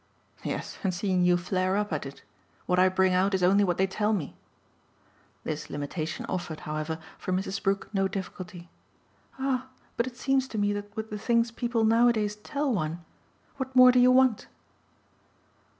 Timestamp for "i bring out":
2.79-3.35